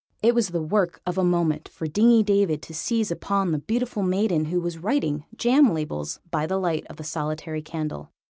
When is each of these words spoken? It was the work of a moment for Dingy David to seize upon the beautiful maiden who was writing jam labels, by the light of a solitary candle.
It 0.23 0.33
was 0.33 0.47
the 0.47 0.63
work 0.63 0.99
of 1.05 1.19
a 1.19 1.23
moment 1.23 1.69
for 1.69 1.85
Dingy 1.85 2.23
David 2.23 2.63
to 2.63 2.73
seize 2.73 3.11
upon 3.11 3.51
the 3.51 3.59
beautiful 3.59 4.01
maiden 4.01 4.45
who 4.45 4.59
was 4.59 4.79
writing 4.79 5.25
jam 5.35 5.71
labels, 5.75 6.19
by 6.31 6.47
the 6.47 6.57
light 6.57 6.87
of 6.89 6.99
a 6.99 7.03
solitary 7.03 7.61
candle. 7.61 8.09